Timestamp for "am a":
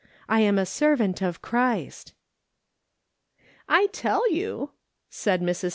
0.39-0.65